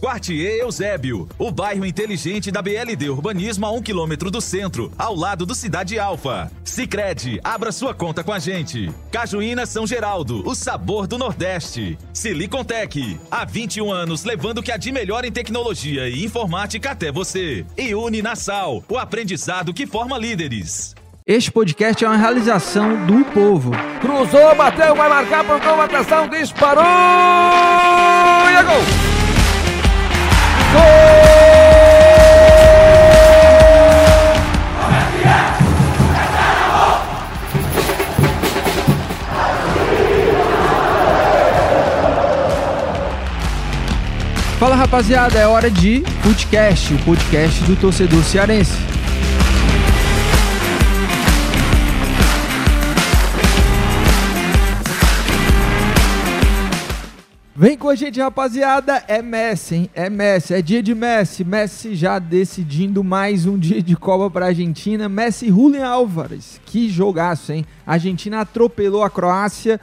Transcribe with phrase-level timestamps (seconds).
[0.00, 5.44] Quartier Eusébio, o bairro inteligente da BLD Urbanismo a um quilômetro do centro, ao lado
[5.44, 6.52] do Cidade Alfa.
[6.62, 8.92] Sicredi, abra sua conta com a gente.
[9.10, 11.98] Cajuína São Geraldo, o sabor do Nordeste.
[12.12, 17.10] Silicontech, há 21 anos levando o que há de melhor em tecnologia e informática até
[17.10, 17.66] você.
[17.76, 20.94] E Uninasal, o aprendizado que forma líderes.
[21.26, 23.72] Este podcast é uma realização do povo.
[24.00, 26.84] Cruzou, bateu, vai marcar, pontou, atenção, disparou!
[26.84, 29.07] E é gol!
[44.58, 48.97] Fala rapaziada, é hora de podcast, o podcast do torcedor cearense.
[57.60, 59.02] Vem com a gente, rapaziada.
[59.08, 59.90] É Messi, hein?
[59.92, 60.54] É Messi.
[60.54, 61.42] É dia de Messi.
[61.42, 65.08] Messi já decidindo mais um dia de Copa para Argentina.
[65.08, 66.60] Messi e Julian Álvares.
[66.64, 67.66] Que jogaço, hein?
[67.84, 69.80] A Argentina atropelou a Croácia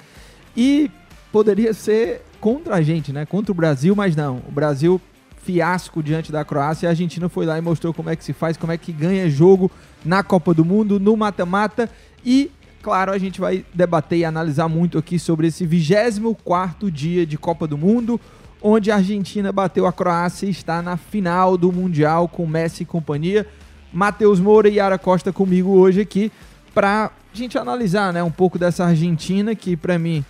[0.56, 0.90] e
[1.34, 3.26] poderia ser contra a gente, né?
[3.26, 4.42] Contra o Brasil, mas não.
[4.48, 5.02] O Brasil
[5.44, 6.88] fiasco diante da Croácia.
[6.88, 9.30] A Argentina foi lá e mostrou como é que se faz, como é que ganha
[9.30, 9.70] jogo
[10.06, 11.90] na Copa do Mundo, no mata-mata
[12.26, 12.50] e
[12.86, 17.66] Claro, a gente vai debater e analisar muito aqui sobre esse 24 dia de Copa
[17.66, 18.22] do Mundo,
[18.62, 22.86] onde a Argentina bateu a Croácia e está na final do Mundial com Messi e
[22.86, 23.48] companhia.
[23.92, 26.32] Matheus Moura e Yara Costa comigo hoje aqui
[26.76, 30.24] para a gente analisar né, um pouco dessa Argentina que, para mim,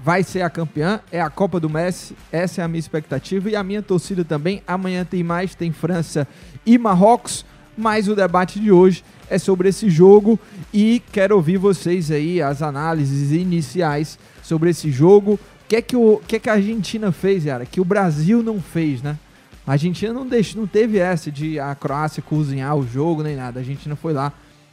[0.00, 1.00] vai ser a campeã.
[1.10, 4.62] É a Copa do Messi, essa é a minha expectativa e a minha torcida também.
[4.64, 6.24] Amanhã tem mais, tem França
[6.64, 7.44] e Marrocos,
[7.76, 10.38] mas o debate de hoje é sobre esse jogo
[10.72, 15.34] e quero ouvir vocês aí, as análises iniciais sobre esse jogo.
[15.34, 17.66] O que é que, o, que, é que a Argentina fez, Yara?
[17.66, 19.18] Que o Brasil não fez, né?
[19.66, 23.58] A Argentina não, deixou, não teve essa de a Croácia cozinhar o jogo nem nada.
[23.58, 24.32] A Argentina foi lá,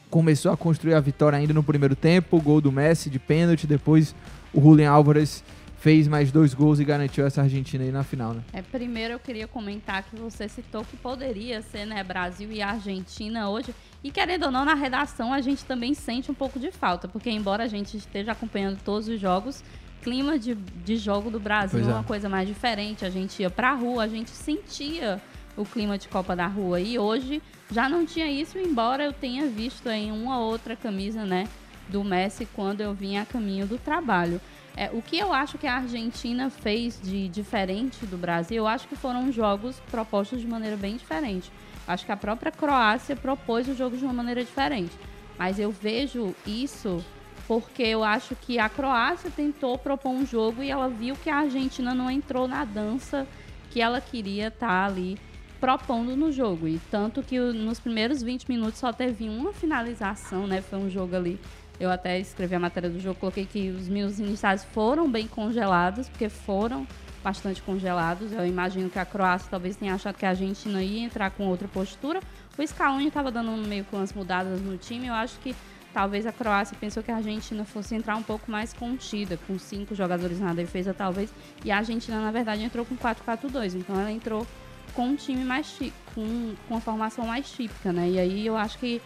[0.10, 4.14] começou a construir a vitória ainda no primeiro tempo, gol do Messi de pênalti, depois
[4.54, 5.44] o Julian Álvares
[5.84, 8.42] fez mais dois gols e garantiu essa Argentina aí na final, né?
[8.54, 13.50] É, primeiro eu queria comentar que você citou que poderia ser, né, Brasil e Argentina
[13.50, 13.76] hoje.
[14.04, 17.30] E querendo ou não, na redação a gente também sente um pouco de falta, porque
[17.30, 19.64] embora a gente esteja acompanhando todos os jogos,
[20.04, 21.94] clima de, de jogo do Brasil é é.
[21.94, 23.06] uma coisa mais diferente.
[23.06, 25.22] A gente ia pra rua, a gente sentia
[25.56, 26.82] o clima de Copa da Rua.
[26.82, 27.42] E hoje
[27.72, 31.48] já não tinha isso, embora eu tenha visto aí uma outra camisa, né,
[31.88, 34.42] do Messi quando eu vinha a caminho do trabalho.
[34.76, 38.88] É, o que eu acho que a Argentina fez de diferente do Brasil, eu acho
[38.88, 41.52] que foram jogos propostos de maneira bem diferente.
[41.88, 44.92] Acho que a própria Croácia propôs o jogo de uma maneira diferente.
[45.38, 47.04] Mas eu vejo isso
[47.48, 51.38] porque eu acho que a Croácia tentou propor um jogo e ela viu que a
[51.38, 53.28] Argentina não entrou na dança
[53.70, 55.18] que ela queria estar ali
[55.60, 56.68] propondo no jogo.
[56.68, 60.62] E tanto que nos primeiros 20 minutos só teve uma finalização, né?
[60.62, 61.40] Foi um jogo ali.
[61.80, 66.08] Eu até escrevi a matéria do jogo, coloquei que os minutos iniciais foram bem congelados,
[66.08, 66.88] porque foram
[67.24, 68.32] bastante congelados.
[68.32, 71.68] Eu imagino que a Croácia talvez tenha achado que a Argentina ia entrar com outra
[71.68, 72.20] postura.
[72.58, 75.08] O Scaloni estava dando meio com as mudadas no time.
[75.08, 75.56] Eu acho que
[75.94, 79.96] talvez a Croácia pensou que a Argentina fosse entrar um pouco mais contida, com cinco
[79.96, 81.34] jogadores na defesa, talvez.
[81.64, 83.76] E a Argentina, na verdade, entrou com 4-4-2.
[83.76, 84.46] Então ela entrou
[84.94, 85.80] com um time mais
[86.14, 88.10] com, com a formação mais típica, né?
[88.10, 89.02] E aí eu acho que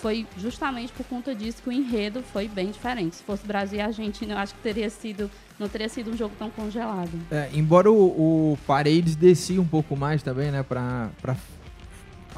[0.00, 3.16] foi justamente por conta disso que o enredo foi bem diferente.
[3.16, 6.34] Se fosse Brasil e Argentina, eu acho que teria sido não teria sido um jogo
[6.38, 7.10] tão congelado.
[7.30, 11.36] É, embora o, o Paredes descia um pouco mais também, né, pra, pra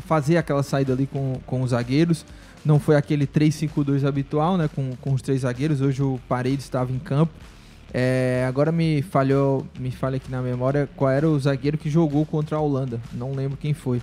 [0.07, 2.25] fazer aquela saída ali com, com os zagueiros.
[2.65, 5.83] Não foi aquele 3-5-2 habitual, né, com, com os três zagueiros.
[5.83, 7.33] Hoje o Paredes estava em campo.
[7.93, 12.25] É, agora me falhou, me falha aqui na memória qual era o zagueiro que jogou
[12.25, 13.01] contra a Holanda.
[13.13, 14.01] Não lembro quem foi.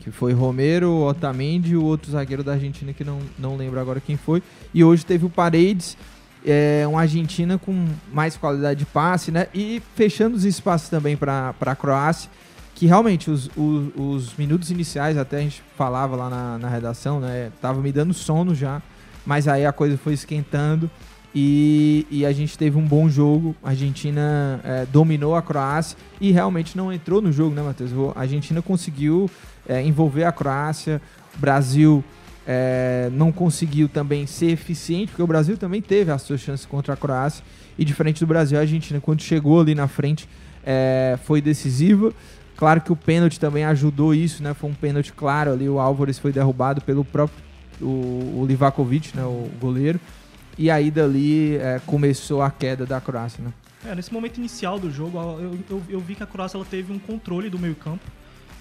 [0.00, 4.00] Que foi Romero, Otamendi e o outro zagueiro da Argentina que não, não lembro agora
[4.00, 4.42] quem foi.
[4.72, 5.96] E hoje teve o Paredes,
[6.44, 9.48] é, uma Argentina com mais qualidade de passe, né?
[9.52, 12.30] E fechando os espaços também para a Croácia,
[12.74, 17.18] que realmente os, os, os minutos iniciais, até a gente falava lá na, na redação,
[17.18, 17.50] né?
[17.60, 18.80] Tava me dando sono já,
[19.24, 20.88] mas aí a coisa foi esquentando
[21.38, 23.54] e, e a gente teve um bom jogo.
[23.62, 27.90] A Argentina é, dominou a Croácia e realmente não entrou no jogo, né, Matheus?
[28.14, 29.30] A Argentina conseguiu
[29.68, 30.98] é, envolver a Croácia,
[31.36, 32.02] o Brasil
[32.46, 36.94] é, não conseguiu também ser eficiente, porque o Brasil também teve as suas chances contra
[36.94, 37.44] a Croácia.
[37.78, 40.26] E diferente do Brasil, a Argentina, quando chegou ali na frente,
[40.64, 42.14] é, foi decisiva.
[42.56, 44.54] Claro que o pênalti também ajudou isso, né?
[44.54, 45.68] Foi um pênalti claro ali.
[45.68, 47.44] O Álvares foi derrubado pelo próprio
[47.78, 49.22] o, o Livakovic, né?
[49.22, 50.00] O goleiro.
[50.58, 53.52] E aí dali é, começou a queda da Croácia, né?
[53.84, 56.92] É, nesse momento inicial do jogo, eu, eu, eu vi que a Croácia ela teve
[56.92, 58.04] um controle do meio campo.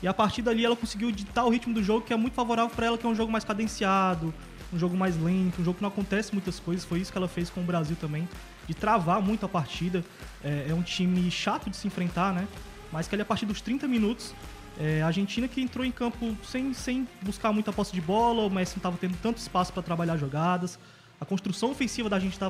[0.03, 2.69] E a partir dali ela conseguiu ditar o ritmo do jogo, que é muito favorável
[2.75, 4.33] para ela, que é um jogo mais cadenciado,
[4.73, 6.83] um jogo mais lento, um jogo que não acontece muitas coisas.
[6.85, 8.27] Foi isso que ela fez com o Brasil também,
[8.67, 10.03] de travar muito a partida.
[10.43, 12.47] É, é um time chato de se enfrentar, né?
[12.91, 14.35] Mas que ali a partir dos 30 minutos,
[14.79, 18.49] é, a Argentina que entrou em campo sem, sem buscar muita posse de bola, o
[18.49, 20.77] Messi não estava tendo tanto espaço para trabalhar jogadas.
[21.19, 22.43] A construção ofensiva da Argentina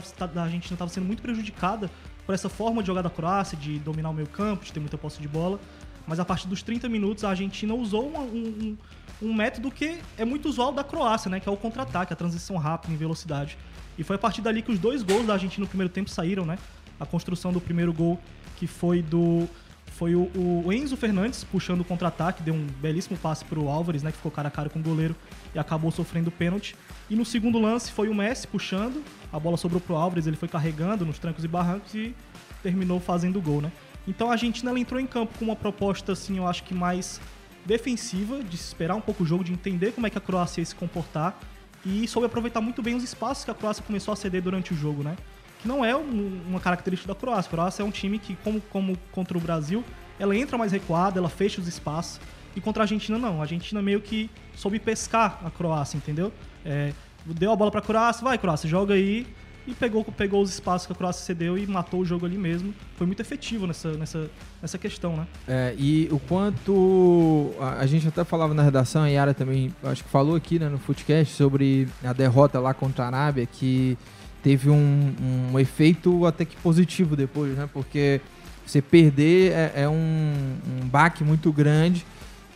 [0.74, 1.90] estava sendo muito prejudicada
[2.26, 4.98] por essa forma de jogar da Croácia, de dominar o meio campo, de ter muita
[4.98, 5.60] posse de bola.
[6.08, 8.78] Mas a partir dos 30 minutos, a Argentina usou um, um-
[9.22, 11.40] um método que é muito usual da Croácia, né?
[11.40, 13.58] Que é o contra-ataque, a transição rápida em velocidade.
[13.98, 16.46] E foi a partir dali que os dois gols da Argentina no primeiro tempo saíram,
[16.46, 16.58] né?
[17.00, 18.20] A construção do primeiro gol,
[18.58, 19.48] que foi do.
[19.94, 20.30] Foi o,
[20.66, 24.12] o Enzo Fernandes puxando o contra-ataque, deu um belíssimo passe pro Álvares, né?
[24.12, 25.16] Que ficou cara a cara com o goleiro
[25.56, 26.76] e acabou sofrendo pênalti.
[27.10, 30.48] E no segundo lance foi o Messi puxando, a bola sobrou pro Álvares, ele foi
[30.50, 32.14] carregando nos trancos e barrancos e
[32.62, 33.72] terminou fazendo o gol, né?
[34.08, 37.20] Então a Argentina ela entrou em campo com uma proposta, assim, eu acho que mais
[37.66, 40.66] defensiva, de esperar um pouco o jogo, de entender como é que a Croácia ia
[40.66, 41.40] se comportar
[41.86, 44.76] e soube aproveitar muito bem os espaços que a Croácia começou a ceder durante o
[44.78, 45.16] jogo, né?
[45.62, 47.48] Que não é um- uma característica da Croácia.
[47.48, 49.84] A Croácia é um time que, como, como contra o Brasil,
[50.20, 52.20] ela entra mais recuada, ela fecha os espaços.
[52.56, 53.40] E contra a Argentina, não.
[53.40, 56.32] A Argentina meio que soube pescar a Croácia, entendeu?
[56.64, 56.94] É,
[57.26, 59.28] deu a bola pra Croácia, vai Croácia, joga aí.
[59.68, 62.72] E pegou, pegou os espaços que a Croácia cedeu e matou o jogo ali mesmo.
[62.98, 64.30] Foi muito efetivo nessa, nessa,
[64.62, 65.28] nessa questão, né?
[65.48, 70.04] É, e o quanto a, a gente até falava na redação, a Yara também acho
[70.04, 73.98] que falou aqui né, no Footcast sobre a derrota lá contra a Arábia, que
[74.44, 75.16] teve um,
[75.52, 77.68] um efeito até que positivo depois, né?
[77.74, 78.22] Porque
[78.64, 82.06] você perder é, é um, um baque muito grande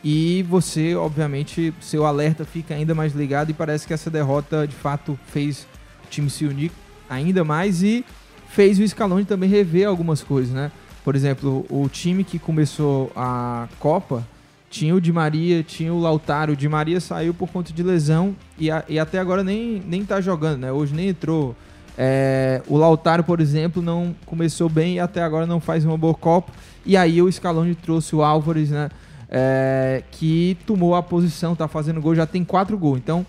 [0.03, 4.75] e você, obviamente, seu alerta fica ainda mais ligado e parece que essa derrota de
[4.75, 5.67] fato fez
[6.05, 6.71] o time se unir
[7.09, 8.05] ainda mais e
[8.49, 10.71] fez o Scaloni também rever algumas coisas, né?
[11.03, 14.25] Por exemplo, o time que começou a Copa
[14.69, 16.53] tinha o Di Maria, tinha o Lautaro.
[16.53, 20.05] O Di Maria saiu por conta de lesão e, a- e até agora nem, nem
[20.05, 20.71] tá jogando, né?
[20.71, 21.55] Hoje nem entrou.
[21.97, 26.13] É, o Lautaro, por exemplo, não começou bem e até agora não faz uma boa
[26.13, 26.51] Copa.
[26.85, 28.89] E aí o Scaloni trouxe o Álvares, né?
[29.31, 32.98] É, que tomou a posição, tá fazendo gol, já tem quatro gols.
[32.98, 33.25] Então,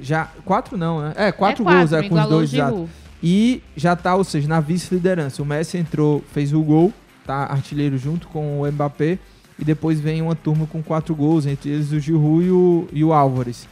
[0.00, 0.30] já.
[0.44, 1.12] Quatro não, né?
[1.16, 2.88] É, quatro, quatro, gols, é, com os dois exato.
[3.22, 5.42] E já tá, ou seja, na vice-liderança.
[5.42, 6.92] O Messi entrou, fez o gol,
[7.24, 9.18] tá artilheiro junto com o Mbappé.
[9.58, 13.02] E depois vem uma turma com quatro gols, entre eles o Giroud e o, e
[13.02, 13.66] o Álvares.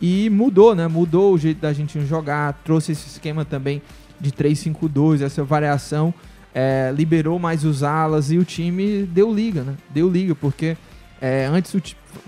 [0.00, 0.86] E mudou, né?
[0.86, 3.80] Mudou o jeito da Argentina jogar, trouxe esse esquema também
[4.20, 6.12] de 3-5-2, essa variação,
[6.54, 9.74] é, liberou mais os alas e o time deu liga, né?
[9.88, 10.76] Deu liga, porque
[11.20, 11.80] é, antes o,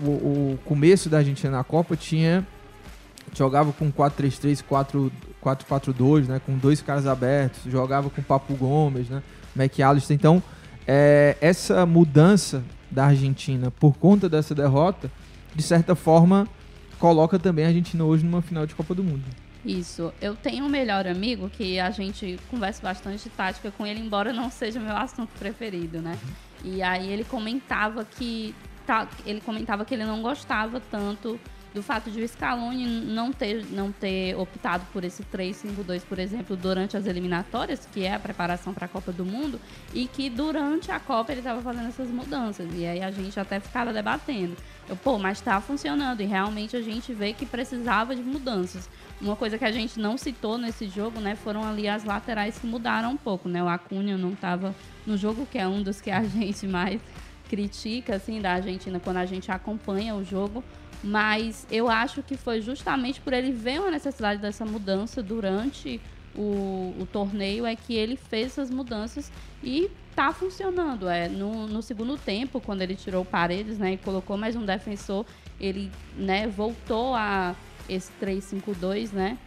[0.05, 2.45] o- o começo da Argentina na Copa tinha
[3.35, 4.63] jogava com 4-3-3,
[5.43, 6.41] 4-4-2, né?
[6.45, 9.21] Com dois caras abertos, jogava com Papo Gomes, né?
[9.55, 10.15] McAllister.
[10.15, 10.41] Então,
[10.87, 15.09] é, essa mudança da Argentina por conta dessa derrota,
[15.55, 16.47] de certa forma,
[16.99, 19.23] coloca também a Argentina hoje numa final de Copa do Mundo.
[19.65, 20.11] Isso.
[20.21, 24.33] Eu tenho um melhor amigo que a gente conversa bastante de tática com ele, embora
[24.33, 26.17] não seja meu assunto preferido, né?
[26.65, 28.53] E aí ele comentava que
[28.85, 31.39] tá, ele comentava que ele não gostava tanto
[31.73, 36.55] do fato de o Scaloni não ter, não ter optado por esse 3-5-2, por exemplo,
[36.55, 39.59] durante as eliminatórias, que é a preparação para a Copa do Mundo,
[39.93, 42.69] e que durante a Copa ele estava fazendo essas mudanças.
[42.75, 44.55] E aí a gente até ficava debatendo.
[44.87, 46.21] Eu, pô, mas está funcionando.
[46.21, 48.87] E realmente a gente vê que precisava de mudanças.
[49.19, 52.67] Uma coisa que a gente não citou nesse jogo, né, foram ali as laterais que
[52.67, 53.63] mudaram um pouco, né?
[53.63, 54.75] O Acunha não estava
[55.07, 57.01] no jogo, que é um dos que a gente mais
[57.53, 60.63] critica, assim, da Argentina quando a gente acompanha o jogo.
[61.03, 66.01] Mas eu acho que foi justamente por ele ver uma necessidade dessa mudança durante
[66.35, 69.31] o, o torneio é que ele fez essas mudanças
[69.61, 71.07] e tá funcionando.
[71.07, 75.25] É, no, no segundo tempo, quando ele tirou Paredes, né, e colocou mais um defensor,
[75.59, 77.55] ele, né, voltou a
[77.87, 79.37] esse 3-5-2, né?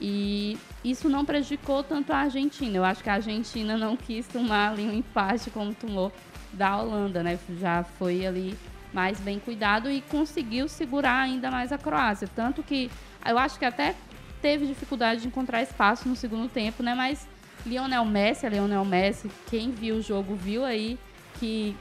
[0.00, 2.76] E isso não prejudicou tanto a Argentina.
[2.76, 6.12] Eu acho que a Argentina não quis tomar ali um empate como tomou
[6.54, 7.38] da Holanda, né?
[7.60, 8.56] Já foi ali
[8.92, 12.28] mais bem cuidado e conseguiu segurar ainda mais a Croácia.
[12.34, 12.90] Tanto que
[13.26, 13.94] eu acho que até
[14.40, 16.94] teve dificuldade de encontrar espaço no segundo tempo, né?
[16.94, 17.26] Mas
[17.66, 20.98] Lionel Messi, a Lionel Messi, quem viu o jogo viu aí
[21.40, 21.76] que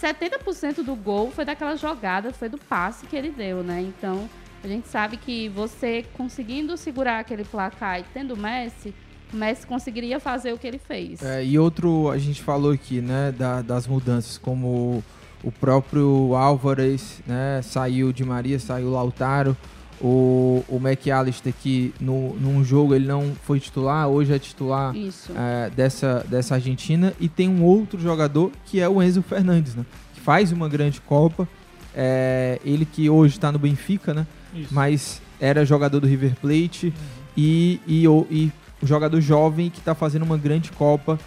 [0.00, 3.80] 70% do gol foi daquela jogada, foi do passe que ele deu, né?
[3.80, 4.28] Então,
[4.62, 8.94] a gente sabe que você conseguindo segurar aquele placar e tendo Messi,
[9.32, 11.22] Messi conseguiria fazer o que ele fez.
[11.22, 15.02] É, e outro, a gente falou aqui, né, da- das mudanças, como
[15.42, 19.56] o próprio Álvares, né, saiu de Maria, saiu o Lautaro,
[20.02, 24.94] o, o McAllister que no, num jogo ele não foi titular, hoje é titular
[25.36, 29.84] é, dessa, dessa Argentina, e tem um outro jogador que é o Enzo Fernandes, né,
[30.14, 31.46] que faz uma grande Copa,
[31.94, 34.72] é, ele que hoje está no Benfica, né, Isso.
[34.74, 36.92] mas era jogador do River Plate
[37.36, 38.50] e, e, o- e
[38.82, 41.18] o jogador jovem que está fazendo uma grande Copa.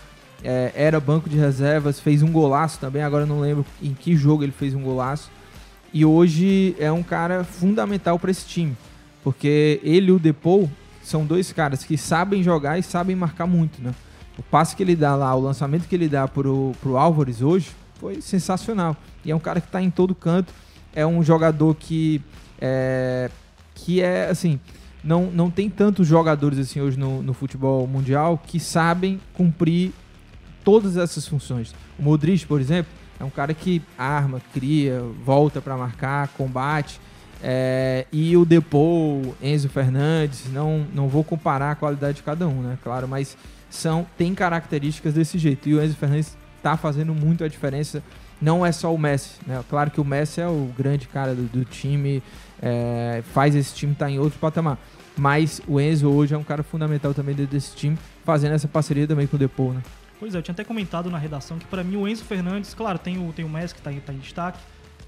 [0.43, 4.43] É, era banco de reservas, fez um golaço também, agora não lembro em que jogo
[4.43, 5.31] ele fez um golaço.
[5.93, 8.75] E hoje é um cara fundamental para esse time,
[9.23, 10.69] porque ele e o Depou
[11.01, 13.93] são dois caras que sabem jogar e sabem marcar muito, né?
[14.37, 17.71] O passe que ele dá lá, o lançamento que ele dá pro, pro Álvares hoje
[17.99, 18.97] foi sensacional.
[19.23, 20.51] E é um cara que tá em todo canto,
[20.93, 22.21] é um jogador que
[22.59, 23.29] é,
[23.75, 24.59] que é assim,
[25.03, 29.91] não, não tem tantos jogadores assim hoje no, no futebol mundial que sabem cumprir
[30.63, 31.75] todas essas funções.
[31.99, 36.99] O Modric, por exemplo, é um cara que arma, cria, volta para marcar, combate.
[37.41, 42.61] É, e o Depou, Enzo Fernandes, não, não vou comparar a qualidade de cada um,
[42.61, 42.77] né?
[42.81, 43.37] Claro, mas
[43.69, 45.67] são tem características desse jeito.
[45.67, 48.01] E o Enzo Fernandes tá fazendo muito a diferença.
[48.43, 49.63] Não é só o Messi, né?
[49.69, 52.21] Claro que o Messi é o grande cara do, do time,
[52.61, 54.77] é, faz esse time estar em outro patamar.
[55.15, 59.07] Mas o Enzo hoje é um cara fundamental também dentro desse time, fazendo essa parceria
[59.07, 59.81] também com o Depou, né?
[60.19, 62.99] Pois é, eu tinha até comentado na redação que pra mim o Enzo Fernandes, claro,
[62.99, 64.59] tem o, tem o Messi que tá, em- tá em destaque,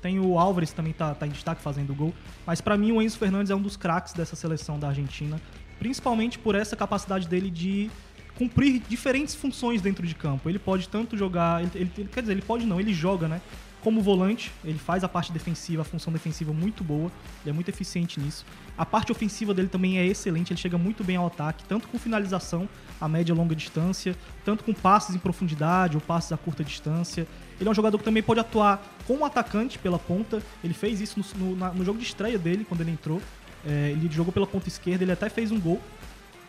[0.01, 2.13] tem o Álvares também tá, tá em destaque fazendo gol,
[2.46, 5.38] mas pra mim o Enzo Fernandes é um dos craques dessa seleção da Argentina,
[5.80, 7.89] principalmente por essa capacidade dele de
[8.38, 10.50] cumprir diferentes funções dentro de campo.
[10.50, 13.42] Ele pode tanto jogar, ele, ele- quer dizer, ele pode não, ele joga, né?
[13.82, 17.12] Como volante, ele faz a parte defensiva, a função defensiva muito boa,
[17.44, 18.44] ele é muito eficiente nisso.
[18.75, 22.00] A parte ofensiva dele também é excelente, ele chega muito bem ao ataque, tanto com
[22.00, 22.68] finalização
[23.00, 27.27] a média e longa distância, tanto com passes em profundidade ou passes a curta distância.
[27.60, 31.20] Ele é um jogador que também pode atuar como atacante pela ponta, ele fez isso
[31.38, 33.22] no, no- na- no jogo de estreia dele, quando ele entrou.
[33.68, 35.80] É, ele jogou pela ponta esquerda, ele até fez um gol.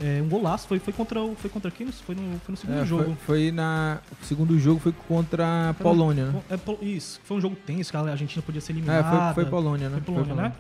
[0.01, 0.67] É, um golaço.
[0.69, 1.87] Foi, foi, contra, o- foi contra quem?
[1.89, 3.05] Foi no, foi no segundo É, jogo.
[3.05, 3.15] Foi,
[3.47, 3.99] foi na.
[4.23, 6.43] O segundo jogo foi contra a Polônia, né?
[6.51, 9.35] É, isso, foi um jogo tenso, que a Argentina podia ser É, eliminada.
[9.35, 9.97] foi, foi Polônia, né?
[10.05, 10.53] Foi Polônia, Foi né?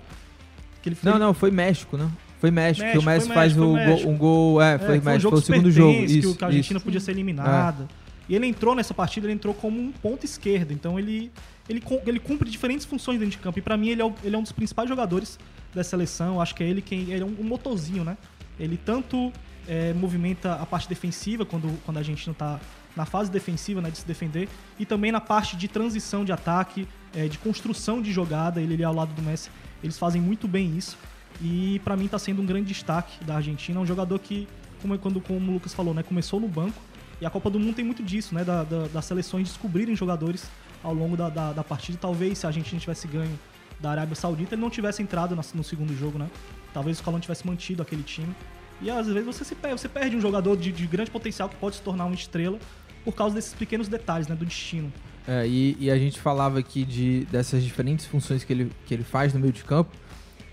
[0.82, 2.08] Que ele Não, não, foi México, né?
[2.40, 4.10] Foi México, que o México, Messi foi faz México, o foi gol, México.
[4.10, 4.62] um gol.
[4.62, 5.92] É, É, foi foi um México, jogo foi o segundo jogo.
[6.04, 6.84] Isso, que a Argentina isso.
[6.84, 7.88] podia ser eliminada.
[8.28, 10.72] E ele entrou nessa partida, ele entrou como um ponto esquerdo.
[10.72, 11.30] Então ele,
[11.68, 13.58] ele, ele cumpre diferentes funções dentro de campo.
[13.58, 15.38] E pra mim ele é, o- ele é um dos principais jogadores
[15.74, 16.40] da seleção.
[16.40, 17.02] Acho que é ele quem.
[17.10, 18.16] Ele é um, um motorzinho, né?
[18.58, 19.32] Ele tanto
[19.68, 22.60] é, movimenta a parte defensiva quando, quando a Argentina tá
[22.96, 24.48] na fase defensiva, né, de se defender,
[24.78, 28.84] e também na parte de transição de ataque, é, de construção de jogada, ele ali
[28.84, 29.50] ao lado do Messi,
[29.82, 30.96] eles fazem muito bem isso.
[31.42, 34.48] E pra mim tá sendo um grande destaque da Argentina, um jogador que,
[34.80, 36.80] como, é quando, como o Lucas falou, né, começou no banco,
[37.20, 40.48] e a Copa do Mundo tem muito disso, né, da, da- das seleções descobrirem jogadores
[40.82, 41.98] ao longo da, da, da partida.
[42.00, 43.38] Talvez se a Argentina tivesse ganho
[43.78, 46.28] da Arábia Saudita, ele não tivesse entrado no segundo jogo, né?
[46.76, 48.36] Talvez o Scaloni tivesse mantido aquele time.
[48.82, 51.56] E às vezes você, se perde, você perde um jogador de, de grande potencial que
[51.56, 52.58] pode se tornar uma estrela
[53.02, 54.92] por causa desses pequenos detalhes, né, do destino.
[55.26, 59.04] É, e, e a gente falava aqui de, dessas diferentes funções que ele, que ele
[59.04, 59.90] faz no meio de campo.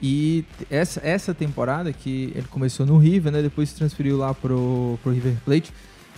[0.02, 3.42] E essa, essa temporada que ele começou no River, né?
[3.42, 5.74] Depois se transferiu lá pro, pro River Plate.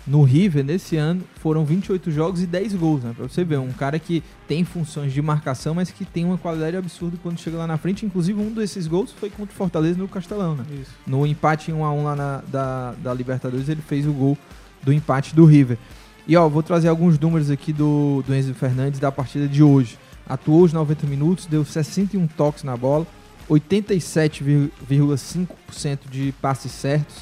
[0.07, 3.12] No River, nesse ano, foram 28 jogos e 10 gols, né?
[3.15, 6.77] Pra você ver, um cara que tem funções de marcação, mas que tem uma qualidade
[6.77, 8.05] absurda quando chega lá na frente.
[8.05, 10.63] Inclusive, um desses gols foi contra o Fortaleza no Castelão, né?
[10.79, 10.91] Isso.
[11.07, 14.38] No empate em 1x1 lá na, da, da Libertadores, ele fez o gol
[14.83, 15.79] do empate do River.
[16.27, 19.97] E ó, vou trazer alguns números aqui do, do Enzo Fernandes da partida de hoje.
[20.27, 23.07] Atuou os 90 minutos, deu 61 toques na bola,
[23.50, 27.17] 87,5% de passes certos,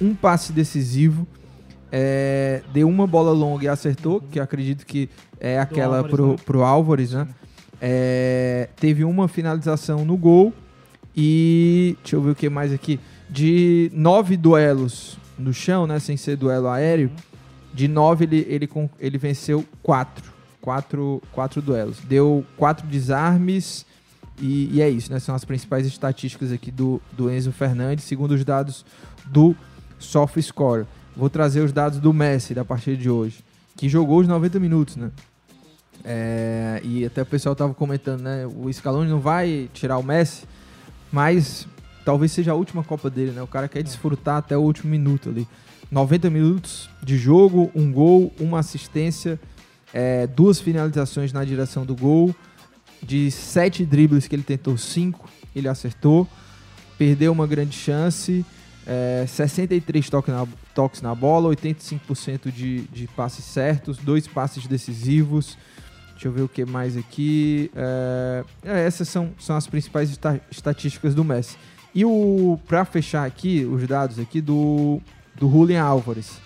[0.00, 1.26] um passe decisivo,
[1.90, 5.08] é, deu uma bola longa e acertou, que eu acredito que
[5.40, 6.36] é aquela Álvares, pro, né?
[6.44, 7.28] pro Álvares, né?
[7.80, 10.52] É, teve uma finalização no gol
[11.16, 13.00] e deixa eu ver o que mais aqui.
[13.30, 15.98] De nove duelos no chão, né?
[15.98, 17.10] Sem ser duelo aéreo,
[17.72, 18.68] de nove ele, ele,
[18.98, 20.36] ele venceu quatro.
[20.60, 21.98] Quatro, quatro duelos.
[22.00, 23.86] Deu quatro desarmes
[24.40, 25.18] e, e é isso, né?
[25.18, 28.84] São as principais estatísticas aqui do, do Enzo Fernandes, segundo os dados
[29.26, 29.56] do
[29.98, 30.86] SofaScore.
[31.18, 33.44] Vou trazer os dados do Messi da partida de hoje,
[33.76, 35.10] que jogou os 90 minutos, né?
[36.04, 38.46] É, e até o pessoal tava comentando, né?
[38.46, 40.44] O Scaloni não vai tirar o Messi,
[41.10, 41.66] mas
[42.04, 43.42] talvez seja a última Copa dele, né?
[43.42, 45.44] O cara quer desfrutar até o último minuto ali.
[45.90, 49.40] 90 minutos de jogo, um gol, uma assistência,
[49.92, 52.32] é, duas finalizações na direção do gol.
[53.02, 56.28] De sete dribles que ele tentou, cinco ele acertou.
[56.96, 58.46] Perdeu uma grande chance.
[58.90, 65.58] É, 63 toques na, toques na bola, 85% de, de passes certos, dois passes decisivos.
[66.12, 67.70] Deixa eu ver o que mais aqui.
[67.76, 71.56] É, é, essas são, são as principais esta- estatísticas do Messi.
[71.94, 75.00] E o para fechar aqui os dados aqui do
[75.36, 76.40] do Julian Álvares.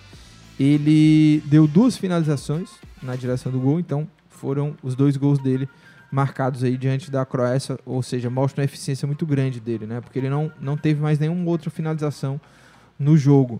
[0.59, 2.69] Ele deu duas finalizações
[3.01, 5.67] na direção do gol, então foram os dois gols dele
[6.13, 9.99] marcados aí diante da Croácia, ou seja, mostra uma eficiência muito grande dele, né?
[9.99, 12.39] Porque ele não, não teve mais nenhuma outra finalização
[12.99, 13.59] no jogo.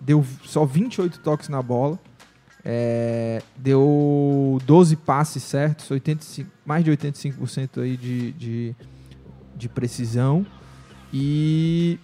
[0.00, 1.98] Deu só 28 toques na bola,
[2.64, 8.76] é, deu 12 passes certos, 85, mais de 85% aí de, de,
[9.54, 10.46] de precisão
[11.12, 11.98] e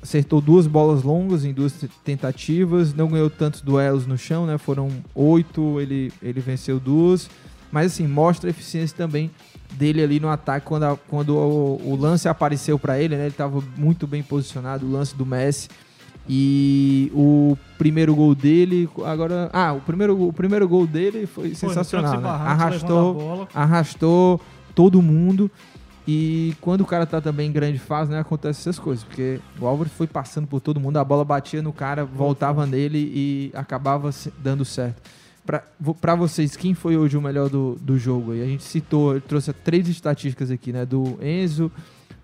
[0.00, 4.56] acertou duas bolas longas em duas tentativas, não ganhou tantos duelos no chão, né?
[4.56, 7.28] Foram oito, ele, ele venceu duas,
[7.72, 9.30] mas assim, mostra a eficiência também
[9.72, 13.22] dele ali no ataque quando, a- quando o, o lance apareceu para ele, né?
[13.22, 15.68] Ele estava muito bem posicionado, o lance do Messi.
[16.28, 19.50] E o primeiro gol dele, agora.
[19.52, 22.12] Ah, o primeiro, o primeiro gol dele foi sensacional.
[22.20, 22.28] né?
[22.52, 23.14] Arrastou,
[23.54, 24.40] arrastou
[24.74, 25.50] todo mundo.
[26.06, 29.04] E quando o cara tá também em grande fase, né, acontece essas coisas.
[29.04, 32.98] Porque o Álvares foi passando por todo mundo, a bola batia no cara, voltava nele
[33.14, 35.02] e acabava dando certo.
[35.44, 38.32] Pra vocês, quem foi hoje o melhor do, do jogo?
[38.32, 38.42] aí?
[38.42, 40.86] a gente citou, trouxe três estatísticas aqui, né?
[40.86, 41.72] Do Enzo,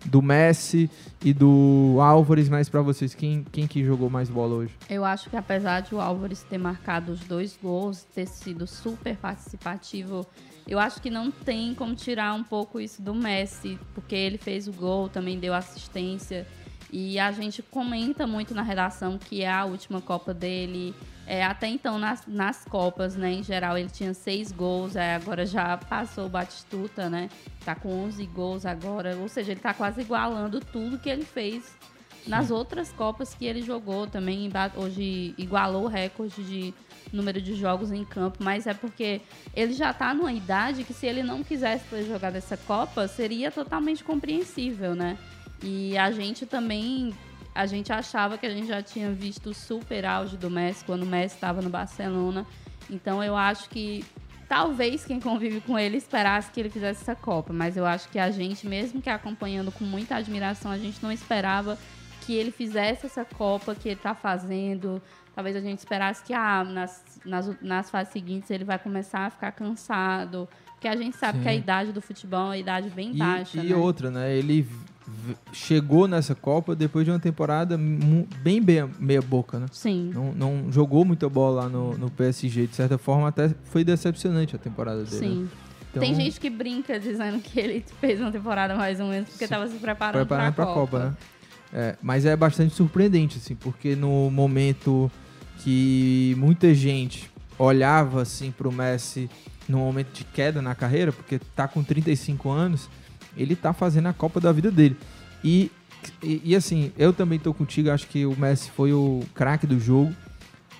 [0.05, 0.91] do Messi
[1.25, 4.75] e do Álvares, mas pra vocês, quem, quem que jogou mais bola hoje?
[4.89, 9.17] Eu acho que apesar de o Álvares ter marcado os dois gols, ter sido super
[9.17, 10.27] participativo,
[10.67, 14.69] eu acho que não tem como tirar um pouco isso do Messi, porque ele fez
[14.69, 16.47] o gol, também deu assistência.
[16.93, 20.95] E a gente comenta muito na redação que é a última Copa dele.
[21.27, 25.45] É, até então, nas, nas Copas, né, em geral, ele tinha seis gols, é, agora
[25.45, 27.29] já passou o Batistuta, né?
[27.65, 29.17] Tá com 11 gols agora.
[29.17, 31.75] Ou seja, ele tá quase igualando tudo que ele fez
[32.27, 36.75] nas outras Copas que ele jogou também, hoje igualou o recorde de
[37.13, 39.21] número de jogos em campo, mas é porque
[39.55, 43.51] ele já tá numa idade que se ele não quisesse ter jogado essa Copa, seria
[43.51, 45.17] totalmente compreensível, né?
[45.63, 47.15] E a gente também
[47.57, 51.05] a gente achava que a gente já tinha visto o super auge do Messi quando
[51.05, 52.47] o Messi estava no Barcelona.
[52.91, 54.05] Então eu acho que
[54.47, 58.19] talvez quem convive com ele esperasse que ele fizesse essa Copa, mas eu acho que
[58.19, 61.79] a gente, mesmo que acompanhando com muita admiração, a gente não esperava
[62.27, 65.03] que ele fizesse essa Copa que ele está fazendo.
[65.35, 69.31] Talvez a gente esperasse que ah, nas, nas, nas fases seguintes ele vai começar a
[69.31, 70.47] ficar cansado.
[70.87, 71.43] Porque a gente sabe Sim.
[71.43, 73.59] que a idade do futebol é uma idade bem E, baixa.
[73.61, 73.77] e né?
[73.77, 74.37] outra, né?
[74.37, 74.67] Ele
[75.53, 79.67] chegou nessa Copa depois de uma temporada bem bem- meia boca, né?
[79.73, 80.11] Sim.
[80.15, 82.67] Não, não jogou muita bola lá no, no PSG.
[82.69, 85.17] De certa forma, até foi decepcionante a temporada dele.
[85.19, 85.43] Sim.
[85.43, 85.49] né?
[85.91, 89.45] Então, Tem gente que brinca dizendo que ele fez uma temporada mais ou menos porque
[89.45, 91.15] estava se preparando, para a Copa, né?
[91.73, 95.11] É, mas é bastante surpreendente, assim, porque no momento
[95.59, 99.31] que muita gente olhava, assim, pro Messi
[99.69, 102.89] no momento de queda na carreira, porque tá com 35 anos,
[103.37, 104.97] ele tá fazendo a Copa da vida dele.
[105.43, 105.71] E,
[106.23, 109.79] e, e, assim, eu também tô contigo, acho que o Messi foi o craque do
[109.79, 110.15] jogo.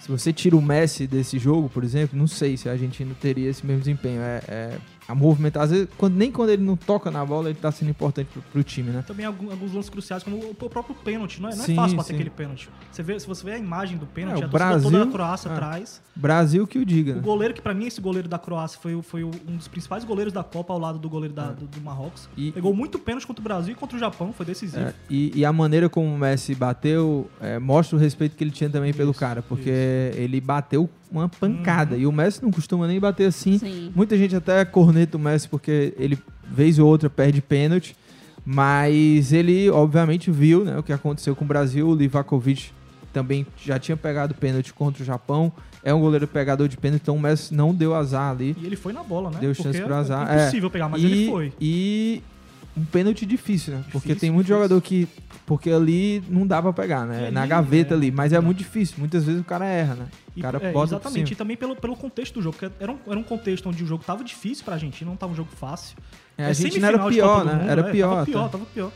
[0.01, 3.51] Se você tira o Messi desse jogo, por exemplo, não sei se a Argentina teria
[3.51, 4.21] esse mesmo desempenho.
[4.21, 7.59] É, é a movimentação, às vezes, quando, nem quando ele não toca na bola, ele
[7.59, 9.05] tá sendo importante pro, pro time, né?
[9.07, 11.41] Também alguns, alguns lances cruciais, como o, o próprio pênalti.
[11.41, 12.15] Não é, não é Sim, fácil bater sim.
[12.15, 12.69] aquele pênalti.
[12.91, 15.49] Você vê, se você vê a imagem do pênalti, É, a Brasil, toda da Croácia
[15.49, 15.53] é.
[15.53, 16.03] atrás.
[16.15, 17.21] Brasil que o diga, O né?
[17.21, 20.43] goleiro, que pra mim esse goleiro da Croácia foi, foi um dos principais goleiros da
[20.43, 22.29] Copa ao lado do goleiro da- do, do Marrocos.
[22.37, 22.41] É.
[22.41, 24.83] E- Pegou muito pênalti contra o Brasil e contra o Japão, foi decisivo.
[24.87, 28.51] É, e, e a maneira como o Messi bateu é, mostra o respeito que ele
[28.51, 29.71] tinha também pelo cara, porque
[30.15, 31.95] ele bateu uma pancada.
[31.95, 32.01] Uhum.
[32.01, 33.59] E o Messi não costuma nem bater assim.
[33.59, 33.93] Sim.
[33.95, 34.65] Muita gente até
[34.97, 36.19] corneta o Messi porque ele,
[36.51, 37.95] vez ou outra, perde pênalti.
[38.45, 41.89] Mas ele, obviamente, viu né, o que aconteceu com o Brasil.
[41.89, 42.71] O Livakovic
[43.13, 45.53] também já tinha pegado pênalti contra o Japão.
[45.83, 48.57] É um goleiro pegador de pênalti, então o Messi não deu azar ali.
[48.61, 49.39] E ele foi na bola, né?
[49.41, 50.35] Deu Porque chance pro é azar.
[50.41, 50.73] impossível É.
[50.73, 51.53] pegar, mas E- ele foi.
[51.61, 52.23] E
[52.77, 53.81] um pênalti difícil, né?
[53.91, 54.63] porque Difícil, tem muito difícil.
[54.63, 55.09] jogador que.
[55.47, 57.29] Porque ali não dá pra pegar, né?
[57.29, 58.11] E Na ali, gaveta é, ali.
[58.11, 58.97] Mas é muito difícil.
[58.99, 60.07] Muitas vezes o cara erra, né?
[60.35, 62.75] O E, cara é, bota por exatamente, e também pelo, pelo contexto do jogo, porque
[62.83, 65.37] era um, era um contexto onde o jogo tava difícil pra Argentina, não tava um
[65.37, 65.97] jogo fácil.
[66.37, 67.55] É, a Argentina era semifinal de pior, né?
[67.63, 68.93] Mundo, Era é, pior Tava pior, tava pior.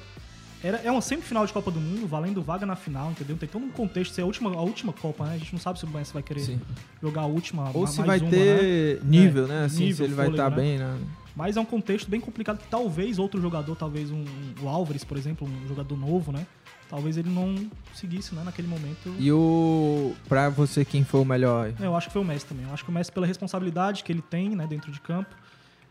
[0.62, 3.34] Era, é uma semifinal de Copa do Mundo, valendo vaga na final, entendeu?
[3.38, 5.34] Tem todo um contexto, se é a última, a última Copa, né?
[5.36, 6.60] A gente não sabe se o Messi vai querer Sim.
[7.02, 9.00] jogar a última, Ou se vai uma, ter né?
[9.04, 9.64] nível, É, né?
[9.64, 10.56] Assim, se nível, ele vai estar né?
[10.56, 10.98] bem, né?
[11.36, 14.24] Mas é um contexto bem complicado que talvez outro jogador, talvez um,
[14.60, 16.46] o Álvares, por exemplo, um jogador novo, né?
[16.88, 19.14] Talvez ele não seguisse, né, naquele momento.
[19.18, 20.12] E o.
[20.28, 21.72] Pra você, quem foi o melhor?
[21.78, 22.66] Eu acho que foi o Messi também.
[22.66, 25.32] Eu acho que o Messi, pela responsabilidade que ele tem né, dentro de campo,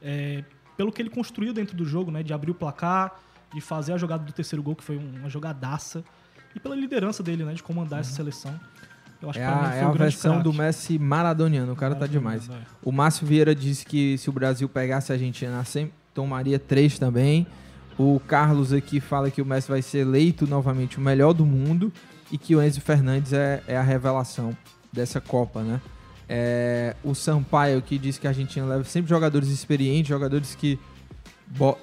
[0.02, 0.44] é,
[0.76, 3.18] pelo que ele construiu dentro do jogo, né, de abrir o placar,
[3.54, 6.04] de fazer a jogada do terceiro gol, que foi um- uma jogadaça,
[6.54, 8.60] e pela liderança dele, né, de comandar essa seleção.
[9.22, 10.44] Eu acho É que a, é a versão craque.
[10.46, 11.74] do Messi maradoniano.
[11.74, 12.62] O cara tá Maradoniano, demais.
[12.62, 12.66] é.
[12.84, 15.62] O Márcio Vieira disse que se o Brasil pegasse a Argentina
[16.14, 17.46] tomaria três também.
[17.98, 21.92] O Carlos aqui fala que o Messi vai ser eleito novamente o melhor do mundo
[22.32, 24.56] e que o Enzo Fernandes é, é a revelação
[24.92, 25.82] dessa Copa, né?
[26.28, 30.80] É, o Sampaio que diz que a Argentina leva sempre jogadores experientes, jogadores que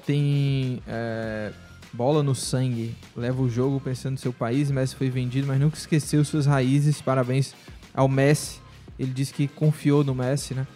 [0.07, 1.53] têm é,
[1.96, 4.70] bola no sangue, leva o jogo pensando no seu país.
[4.70, 7.00] Messi foi vendido, mas nunca esqueceu suas raízes.
[7.00, 7.54] Parabéns
[7.94, 8.61] ao Messi.
[8.98, 10.66] Ele disse que confiou no Messi, né?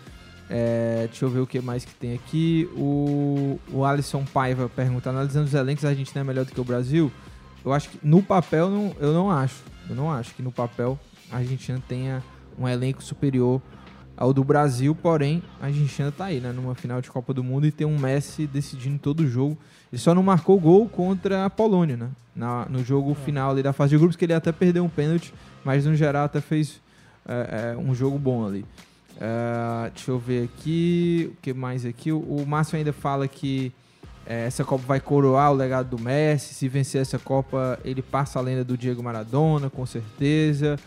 [0.48, 2.68] É, deixa eu ver o que mais que tem aqui.
[2.74, 6.64] O, o Alisson Paiva pergunta: analisando os elencos, a Argentina é melhor do que o
[6.64, 7.12] Brasil?
[7.62, 9.62] Eu acho que no papel não, eu não acho.
[9.88, 10.98] Eu não acho que no papel
[11.30, 12.22] a Argentina tenha
[12.58, 13.60] um elenco superior
[14.20, 16.52] ao do Brasil, porém a Argentina tá aí, né?
[16.52, 19.56] Numa final de Copa do Mundo e tem um Messi decidindo todo o jogo.
[19.90, 22.10] Ele só não marcou gol contra a Polônia, né?
[22.36, 25.32] Na, no jogo final ali da fase de grupos, que ele até perdeu um pênalti,
[25.64, 26.82] mas no geral até fez
[27.26, 28.62] é, é, um jogo bom ali.
[29.18, 32.12] É, deixa eu ver aqui, o que mais aqui?
[32.12, 33.72] O, o Márcio ainda fala que
[34.26, 36.52] é, essa Copa vai coroar o legado do Messi.
[36.52, 40.78] Se vencer essa Copa, ele passa a lenda do Diego Maradona, com certeza.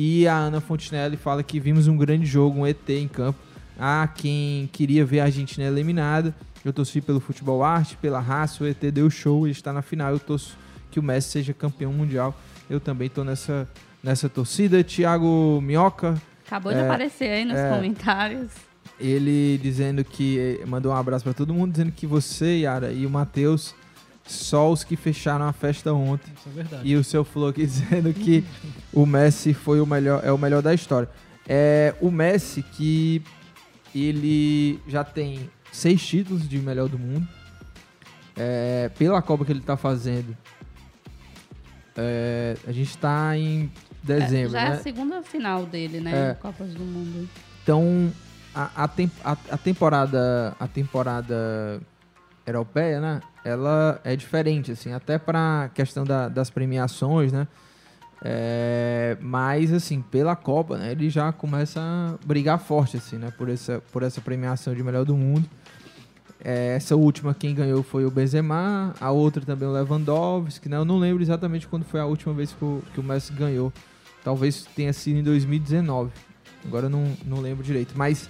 [0.00, 3.36] E a Ana Fontinelli fala que vimos um grande jogo, um ET em campo.
[3.76, 6.32] Há quem queria ver a Argentina eliminada.
[6.64, 8.62] Eu torci pelo futebol arte, pela raça.
[8.62, 10.12] O ET deu show, ele está na final.
[10.12, 10.56] Eu torço
[10.88, 12.32] que o Messi seja campeão mundial.
[12.70, 13.68] Eu também estou nessa,
[14.00, 14.84] nessa torcida.
[14.84, 16.14] Thiago Minhoca.
[16.46, 18.52] Acabou de é, aparecer aí nos é, comentários.
[19.00, 20.60] Ele dizendo que.
[20.68, 23.74] Mandou um abraço para todo mundo, dizendo que você, Yara, e o Matheus,
[24.28, 26.32] só os que fecharam a festa ontem.
[26.36, 26.82] Isso é verdade.
[26.88, 28.44] E o seu Flow aqui dizendo que
[28.92, 31.08] o Messi foi o melhor, é o melhor da história.
[31.48, 33.22] É o Messi que
[33.94, 37.26] ele já tem seis títulos de melhor do mundo.
[38.36, 40.36] É, pela Copa que ele tá fazendo.
[41.96, 43.70] É, a gente tá em
[44.02, 44.76] dezembro, É, já é né?
[44.76, 46.30] a segunda final dele, né?
[46.30, 46.34] É.
[46.34, 47.28] Copas do Mundo.
[47.62, 48.12] Então,
[48.54, 51.80] a, a, tem- a- a temporada a temporada
[52.48, 53.20] europeia, né?
[53.44, 57.46] Ela é diferente, assim, até para questão da- das premiações, né?
[58.22, 63.48] É, mas, assim, pela Copa, né, ele já começa a brigar forte, assim, né, por
[63.48, 65.48] essa, por essa premiação de melhor do mundo.
[66.44, 70.84] É, essa última, quem ganhou foi o Benzema, a outra também o Lewandowski, né, eu
[70.84, 73.72] não lembro exatamente quando foi a última vez que o, que o Messi ganhou.
[74.24, 76.10] Talvez tenha sido em 2019,
[76.64, 77.94] agora eu não, não lembro direito.
[77.96, 78.28] Mas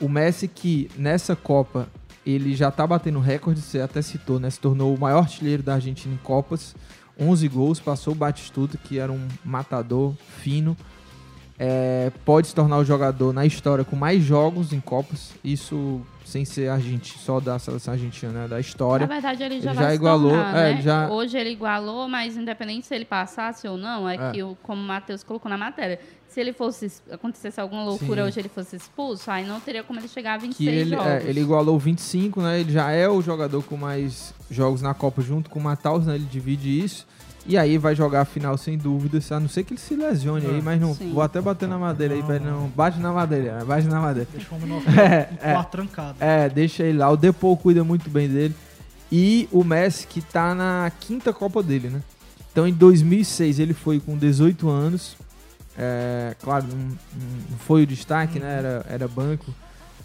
[0.00, 1.88] o Messi que nessa Copa
[2.24, 5.74] ele já tá batendo recorde, você até citou, né, se tornou o maior artilheiro da
[5.74, 6.74] Argentina em Copas,
[7.18, 10.76] 11 gols, passou o Batistuta, que era um matador fino.
[11.58, 15.32] É, pode se tornar o jogador na história com mais jogos em Copas.
[15.44, 18.48] Isso sem ser argentino, só da seleção argentina, né?
[18.48, 19.06] Da história.
[19.06, 20.30] Na verdade, ele já, ele já igualou.
[20.30, 20.82] tornar, é, né?
[20.82, 24.30] já, Hoje ele igualou, mas independente se ele passasse ou não, é, É.
[24.30, 28.28] que, o- como o Matheus colocou na matéria, se ele fosse, acontecesse alguma loucura Sim.
[28.28, 31.06] hoje ele fosse expulso, aí não teria como ele chegar a 26 que ele, jogos.
[31.06, 32.60] é, ele igualou 25, né?
[32.60, 36.14] Ele já é o jogador com mais jogos na Copa junto com o Matheus, né?
[36.14, 37.06] Ele divide isso.
[37.44, 40.46] E aí vai jogar a final sem dúvida, a não ser que ele se lesione
[40.46, 40.94] aí, mas não.
[40.94, 41.12] Sim.
[41.12, 42.44] Vou até bater na madeira aí, velho.
[42.44, 43.64] Não, bate na madeira, né?
[43.64, 44.28] bate na madeira.
[44.32, 45.52] Deixa o homem no, É, é.
[45.52, 46.16] quarto trancado.
[46.20, 47.10] É, deixa ele lá.
[47.10, 48.54] O Depou cuida muito bem dele.
[49.10, 52.00] E o Messi, que tá na quinta Copa dele, né?
[52.50, 55.16] Então, em 2006, ele foi com 18 anos.
[55.76, 56.78] É, claro, não,
[57.50, 58.58] não foi o destaque, né?
[58.58, 59.52] Era, era banco.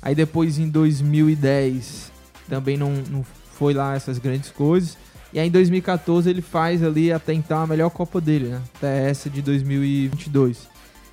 [0.02, 2.12] Aí depois, em 2010,
[2.50, 4.97] também não, não foi lá essas grandes coisas.
[5.38, 8.62] E aí, em 2014, ele faz ali até então a melhor Copa dele, né?
[8.76, 10.67] Até essa de 2022.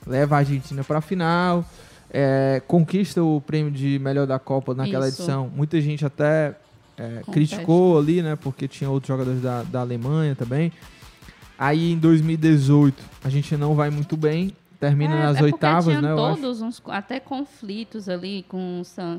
[0.06, 1.62] Leva a Argentina pra final.
[2.10, 5.20] é, conquista o prêmio de melhor da Copa naquela Isso.
[5.20, 5.50] edição.
[5.54, 6.54] Muita gente até
[6.96, 8.34] é, criticou ali, né?
[8.34, 10.72] Porque tinha outros jogadores da, da Alemanha também.
[11.58, 14.56] Aí em 2018 a gente não vai muito bem.
[14.80, 16.14] Termina É, nas é oitavas, né?
[16.14, 19.18] todos uns, até conflitos ali com o San,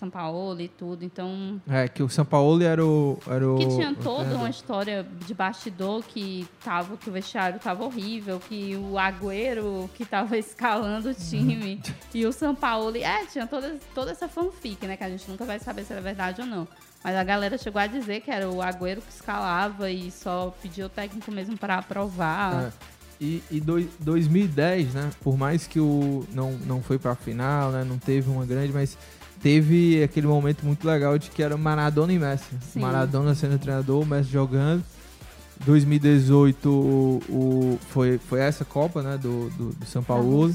[0.00, 1.60] São Paulo e tudo, então...
[1.68, 3.18] É, que o São Paulo era o.
[3.28, 7.84] Era o Que tinha toda uma história de bastidor que tava, que o vestiário tava
[7.84, 11.80] horrível, que o Agüero que tava escalando o time
[12.14, 12.96] e o São Paulo.
[12.96, 14.96] É, tinha toda, toda essa fanfic, né?
[14.96, 16.66] Que a gente nunca vai saber se era verdade ou não.
[17.04, 20.86] Mas a galera chegou a dizer que era o Agüero que escalava e só pedia
[20.86, 22.64] o técnico mesmo para aprovar.
[22.64, 22.72] É.
[23.22, 25.10] E, e doi- 2010, né?
[25.20, 27.84] Por mais que o não, não foi pra final, né?
[27.84, 28.96] Não teve uma grande, mas
[29.42, 32.44] teve aquele momento muito legal de que era Maradona e Messi.
[32.72, 32.80] Sim.
[32.80, 34.82] Maradona sendo treinador, o Messi jogando.
[35.64, 39.18] 2018 o, o- foi, foi essa Copa, né?
[39.18, 40.54] Do, do, do São Paulo.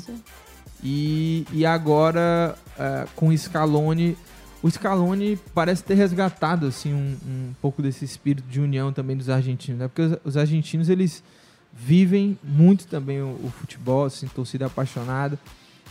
[0.84, 4.16] E, e agora, é, com o Scaloni,
[4.62, 9.30] o Scaloni parece ter resgatado assim, um, um pouco desse espírito de união também dos
[9.30, 9.88] argentinos, né?
[9.88, 11.24] Porque os, os argentinos, eles
[11.74, 15.38] vivem muito também o, o futebol, assim, torcida apaixonada,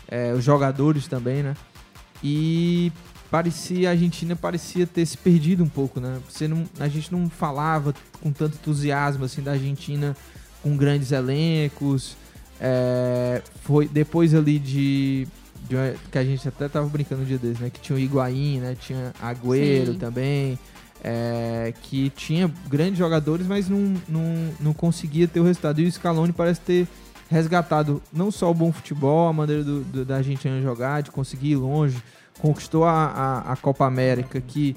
[0.08, 1.54] é, os jogadores também, né?
[2.22, 2.92] E
[3.30, 6.18] parecia, a Argentina parecia ter se perdido um pouco, né?
[6.28, 10.16] Você não, a gente não falava com tanto entusiasmo, assim, da Argentina
[10.62, 12.16] com grandes elencos,
[12.60, 15.26] é, foi depois ali de,
[15.68, 17.68] de uma- que a gente até tava brincando um dia desses, né?
[17.70, 18.76] Que tinha o Higuaín, né?
[18.80, 19.98] Tinha Agüero Sim.
[19.98, 20.58] também,
[21.02, 24.24] é, que tinha grandes jogadores, mas não, não,
[24.60, 25.80] não conseguia ter o resultado.
[25.80, 26.88] E o Scaloni parece ter
[27.28, 31.50] resgatado não só o bom futebol, a maneira do, do- da Argentina jogar, de conseguir
[31.52, 32.02] ir longe,
[32.38, 34.76] conquistou a, a, a Copa América, que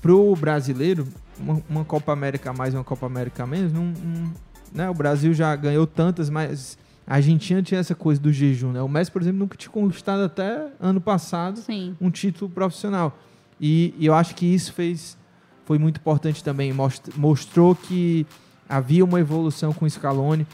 [0.00, 1.06] pro- brasileiro,
[1.38, 4.32] uma, uma Copa América a mais e uma Copa América a menos, não, não-
[4.72, 4.88] né?
[4.90, 8.72] o Brasil já ganhou tantas, mas a Argentina tinha essa coisa do jejum.
[8.72, 8.82] Né?
[8.82, 11.96] O Messi, por exemplo, nunca tinha conquistado até ano passado Sim.
[12.00, 13.16] um título profissional.
[13.60, 15.16] E, e eu acho que isso fez
[15.64, 16.72] foi muito importante também.
[16.72, 18.26] Most- mostrou que
[18.68, 20.46] havia uma evolução com o Scaloni.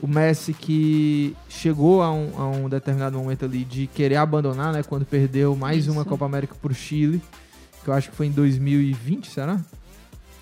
[0.00, 4.82] O Messi que chegou a um, a um determinado momento ali de querer abandonar, né?
[4.82, 6.10] Quando perdeu mais uma Isso.
[6.10, 7.22] Copa América para o Chile,
[7.82, 9.58] que eu acho que foi em 2020, será?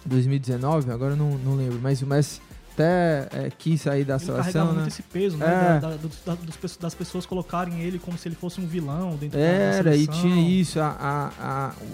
[0.05, 0.91] 2019?
[0.91, 1.79] Agora eu não, não lembro.
[1.81, 2.41] Mas o Messi
[2.75, 4.73] até é, quis sair da Ele seleção, né?
[4.73, 5.47] muito esse peso, né?
[5.47, 5.81] É.
[5.81, 9.39] Da- da- da- dos das pessoas colocarem ele como se ele fosse um vilão dentro
[9.39, 10.15] da- da Era, e seleção.
[10.21, 10.81] tinha isso.
[10.81, 11.31] A, a-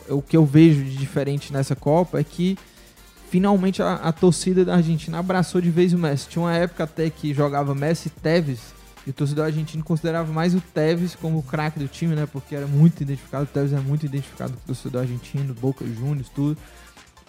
[0.08, 2.56] a- o que eu vejo de diferente nessa Copa é que
[3.30, 6.28] finalmente a, a torcida da Argentina abraçou de vez o Messi.
[6.28, 8.74] Tinha uma época até que jogava Messi e Tevez,
[9.06, 12.26] e o torcedor argentino considerava mais o Tevez como o craque do time, né?
[12.30, 16.28] Porque era muito identificado, o Tevez é muito identificado com o torcedor argentino, Boca Juniors,
[16.34, 16.58] tudo.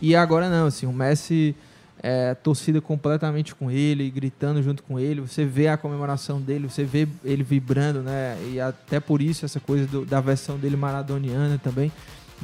[0.02, 1.56] E agora não, assim, o Messi
[2.04, 5.22] é, torcida completamente com ele, gritando junto com ele.
[5.22, 8.36] Você vê a comemoração dele, você vê ele vibrando, né?
[8.52, 11.92] E até por isso essa coisa do- da versão dele maradoniana também.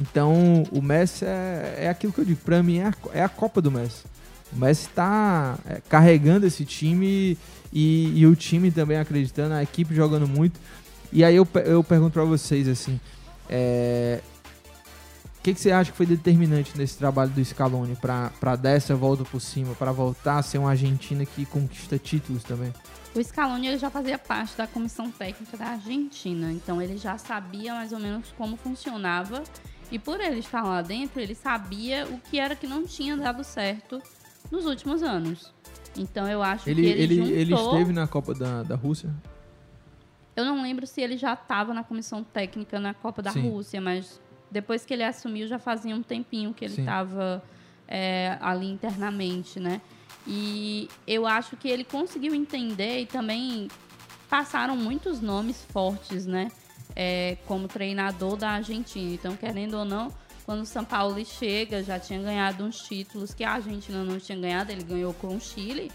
[0.00, 3.28] Então, o Messi é, é aquilo que eu digo, pra mim é a, é a
[3.28, 4.04] Copa do Messi.
[4.52, 7.36] O Messi está é, carregando esse time
[7.72, 10.60] e, e o time também acreditando, a equipe jogando muito.
[11.12, 13.00] E aí eu, eu pergunto pra vocês assim,
[13.48, 14.20] é,
[15.48, 19.24] que, que você acha que foi determinante nesse trabalho do Scaloni para dar essa volta
[19.24, 22.72] por cima, para voltar a ser uma Argentina que conquista títulos também?
[23.14, 27.74] O Scaloni ele já fazia parte da comissão técnica da Argentina, então ele já sabia
[27.74, 29.42] mais ou menos como funcionava
[29.90, 33.42] e por ele estar lá dentro, ele sabia o que era que não tinha dado
[33.42, 34.02] certo
[34.50, 35.52] nos últimos anos.
[35.96, 37.34] Então eu acho ele, que ele, ele, juntou...
[37.34, 39.10] ele esteve na Copa da, da Rússia?
[40.36, 43.48] Eu não lembro se ele já estava na comissão técnica na Copa da Sim.
[43.48, 44.20] Rússia, mas
[44.50, 47.42] depois que ele assumiu já fazia um tempinho que ele estava
[47.86, 49.80] é, ali internamente, né?
[50.26, 53.68] E eu acho que ele conseguiu entender e também
[54.28, 56.52] passaram muitos nomes fortes, né?
[57.00, 59.14] É, como treinador da Argentina.
[59.14, 60.12] Então, querendo ou não,
[60.44, 64.36] quando o São Paulo chega, já tinha ganhado uns títulos que a Argentina não tinha
[64.36, 65.92] ganhado, ele ganhou com o Chile.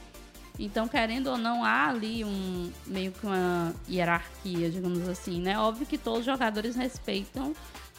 [0.60, 5.58] Então, querendo ou não, há ali um meio que uma hierarquia, digamos assim, né?
[5.60, 7.54] Óbvio que todos os jogadores respeitam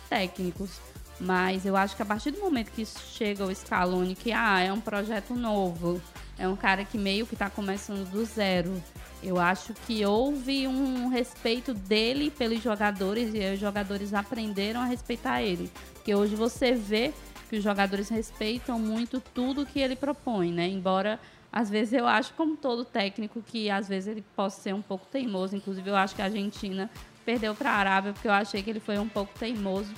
[0.09, 0.81] técnicos,
[1.19, 4.73] mas eu acho que a partir do momento que chega o Scaloni, que ah, é
[4.73, 6.01] um projeto novo,
[6.38, 8.83] é um cara que meio que está começando do zero.
[9.25, 15.43] Eu acho que houve um respeito dele pelos jogadores e os jogadores aprenderam a respeitar
[15.43, 15.71] ele.
[15.95, 17.13] Porque hoje você vê
[17.49, 20.69] que os jogadores respeitam muito tudo que ele propõe, né?
[20.69, 21.19] Embora
[21.51, 25.07] às vezes eu acho, como todo técnico, que às vezes ele possa ser um pouco
[25.07, 25.57] teimoso.
[25.57, 26.91] Inclusive, eu acho que a Argentina
[27.25, 29.91] perdeu para a Arábia porque eu achei que ele foi um pouco teimoso.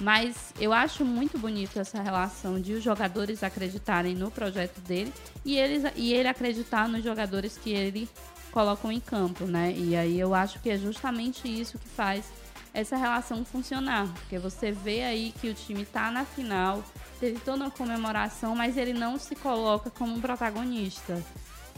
[0.00, 5.12] Mas eu acho muito bonito essa relação de os jogadores acreditarem no projeto dele
[5.44, 8.08] e, eles, e ele acreditar nos jogadores que ele
[8.54, 9.74] colocam em campo, né?
[9.76, 12.32] E aí eu acho que é justamente isso que faz
[12.72, 14.06] essa relação funcionar.
[14.14, 16.84] Porque você vê aí que o time tá na final,
[17.18, 21.20] teve toda uma comemoração, mas ele não se coloca como um protagonista,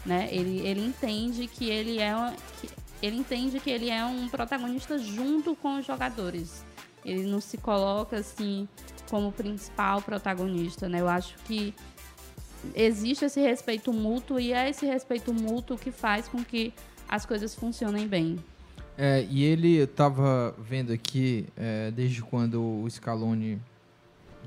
[0.04, 0.28] né?
[0.30, 2.12] Ele, ele entende que ele é
[2.60, 2.68] que,
[3.00, 6.62] ele entende que ele é um protagonista junto com os jogadores.
[7.02, 8.68] Ele não se coloca assim
[9.08, 11.00] como principal protagonista, né?
[11.00, 11.74] Eu acho que
[12.74, 16.72] existe esse respeito mútuo e é esse respeito mútuo que faz com que
[17.08, 18.38] as coisas funcionem bem.
[18.98, 23.58] É, e ele eu tava vendo aqui é, desde quando o Scaloni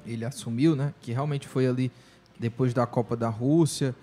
[0.08, 0.94] ele assumiu, né?
[1.02, 1.92] Que realmente foi ali
[2.40, 3.94] depois da Copa da Rússia,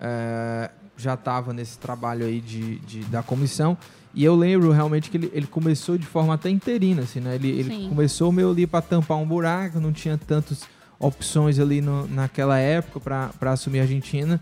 [0.00, 3.76] é, já estava nesse trabalho aí de, de- da comissão.
[4.14, 7.34] E eu lembro realmente que ele, ele começou de forma até interina, assim, né?
[7.34, 10.64] Ele, ele começou meio ali para tampar um buraco, não tinha tantas
[10.98, 14.40] opções ali no- naquela época para assumir a Argentina.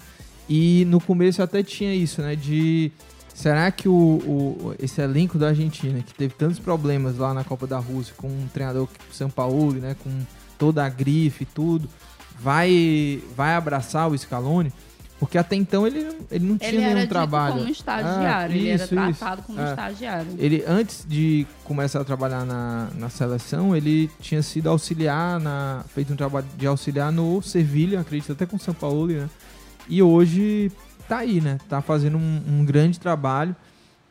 [0.49, 2.37] E no começo até tinha isso, né?
[2.37, 2.93] De
[3.35, 7.67] será que o, o- esse elenco da Argentina, que teve tantos problemas lá na Copa
[7.67, 9.97] da Rússia, com um treinador que- São Paulo, né?
[10.03, 10.11] Com
[10.59, 11.89] toda a grife e tudo,
[12.41, 14.73] vai, vai abraçar o Scaloni?
[15.21, 17.55] Porque até então ele, não- ele não tinha Ele nenhum trabalho.
[17.59, 19.19] como estagiário, Ah, ele era isso, isso.
[19.19, 19.71] tratado como É.
[19.71, 20.27] estagiário.
[20.39, 26.13] Ele, antes de começar a trabalhar na, na seleção, ele tinha sido auxiliar, na, feito
[26.13, 29.31] um trabalho de auxiliar no Sevilha, acredito até com o São Paulo, né?
[29.89, 30.71] E hoje
[31.09, 31.59] tá aí, né?
[31.69, 33.55] Tá fazendo um, um grande trabalho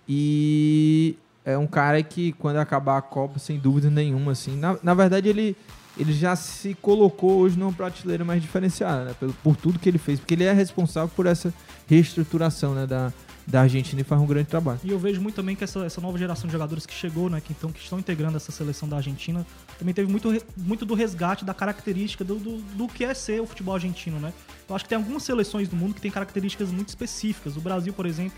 [0.07, 4.93] e é um cara que quando acabar a Copa, sem dúvida nenhuma, assim, na, na
[4.93, 5.55] verdade ele,
[5.97, 9.15] ele já se colocou hoje numa prateleira mais diferenciada, né?
[9.19, 11.53] Pelo, por tudo que ele fez, porque ele é responsável por essa
[11.87, 12.87] reestruturação, né?
[12.87, 13.13] Da,
[13.45, 14.79] da Argentina e faz um grande trabalho.
[14.83, 17.41] E eu vejo muito também que essa, essa nova geração de jogadores que chegou, né,
[17.41, 19.45] que, então, que estão integrando essa seleção da Argentina,
[19.77, 23.45] também teve muito, muito do resgate da característica do, do, do que é ser o
[23.45, 24.33] futebol argentino, né?
[24.67, 27.57] Eu acho que tem algumas seleções do mundo que têm características muito específicas.
[27.57, 28.37] O Brasil, por exemplo,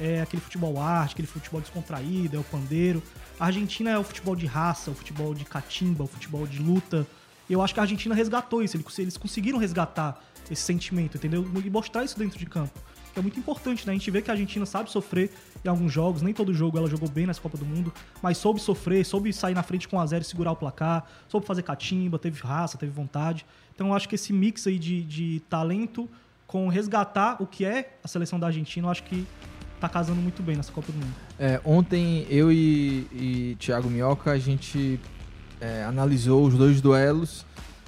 [0.00, 3.02] é aquele futebol arte, aquele futebol descontraído, é o pandeiro.
[3.38, 7.06] A Argentina é o futebol de raça, o futebol de catimba, o futebol de luta.
[7.48, 10.18] Eu acho que a Argentina resgatou isso, eles conseguiram resgatar
[10.50, 11.46] esse sentimento, entendeu?
[11.64, 12.78] E mostrar isso dentro de campo.
[13.12, 13.92] Que é muito importante, né?
[13.92, 15.30] A gente vê que a Argentina sabe sofrer
[15.64, 18.60] em alguns jogos, nem todo jogo ela jogou bem nessa Copa do Mundo, mas soube
[18.60, 21.62] sofrer, soube sair na frente com 1 a 0 e segurar o placar, soube fazer
[21.62, 23.44] catimba, teve raça, teve vontade.
[23.74, 26.08] Então eu acho que esse mix aí de, de talento
[26.46, 29.26] com resgatar o que é a seleção da Argentina, eu acho que
[29.80, 31.14] tá casando muito bem nessa Copa do Mundo.
[31.38, 35.00] É, ontem eu e, e Thiago Minhoca a gente
[35.60, 37.44] é, analisou os dois duelos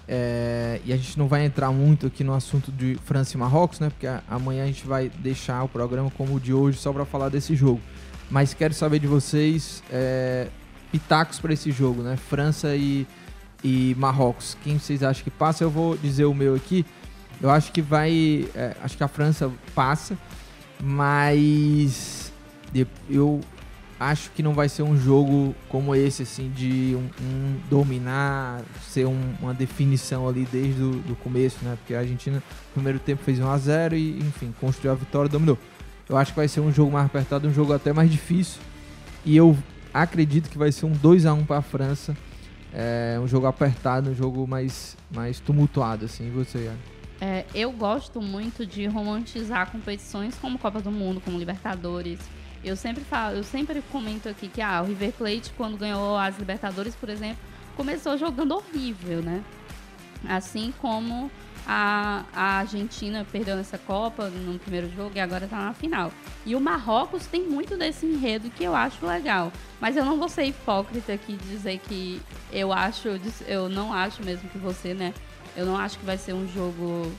[0.08, 3.78] é, e a gente não vai entrar muito aqui no assunto de França e Marrocos,
[3.78, 3.88] né?
[3.88, 7.28] Porque amanhã a gente vai deixar o programa como o de hoje só para falar
[7.28, 7.80] desse jogo.
[8.30, 10.48] Mas quero saber de vocês é,
[10.90, 12.16] pitacos para esse jogo, né?
[12.16, 13.06] França e,
[13.62, 14.56] e Marrocos.
[14.64, 15.64] Quem vocês acham que passa?
[15.64, 16.84] Eu vou dizer o meu aqui.
[17.40, 18.48] Eu acho que vai.
[18.54, 20.16] é, acho que a França passa,
[20.82, 22.32] mas
[23.08, 23.40] eu
[24.00, 28.60] acho que não vai ser um jogo como esse, assim, de um, um dominar,
[28.90, 31.76] ser um- uma definição ali desde o começo, né?
[31.78, 35.28] Porque a Argentina, no primeiro tempo, fez 1 a 0 e, enfim, construiu a vitória,
[35.28, 35.56] dominou.
[36.08, 38.60] Eu acho que vai ser um jogo mais apertado, um jogo até mais difícil.
[39.24, 39.56] E eu
[39.94, 42.16] acredito que vai ser um 2 a 1 para a França,
[42.74, 46.76] é um jogo apertado, um jogo mais, mais tumultuado, assim, você, Yara?
[47.24, 52.18] É, eu gosto muito de romantizar competições como Copa do Mundo, como Libertadores.
[52.64, 56.36] Eu sempre falo, eu sempre comento aqui que ah, o River Plate, quando ganhou as
[56.36, 57.38] Libertadores, por exemplo,
[57.76, 59.40] começou jogando horrível, né?
[60.28, 61.30] Assim como
[61.64, 66.10] a, a Argentina perdeu nessa Copa no primeiro jogo e agora está na final.
[66.44, 69.52] E o Marrocos tem muito desse enredo que eu acho legal.
[69.80, 72.20] Mas eu não vou ser hipócrita aqui de dizer que
[72.52, 73.06] eu acho,
[73.46, 75.14] eu não acho mesmo que você, né?
[75.56, 77.12] Eu não acho que vai ser um jogo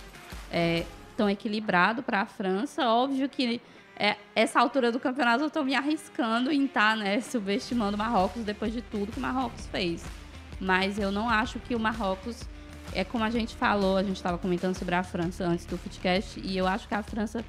[0.51, 2.85] é, tão equilibrado para a França.
[2.87, 3.61] Óbvio que
[3.95, 7.97] é, essa altura do campeonato eu estou me arriscando em estar tá, né, subestimando o
[7.97, 10.03] Marrocos depois de tudo que o Marrocos fez.
[10.59, 12.41] Mas eu não acho que o Marrocos
[12.93, 16.39] é como a gente falou, a gente estava comentando sobre a França antes do Footcast,
[16.43, 17.43] e eu acho que a França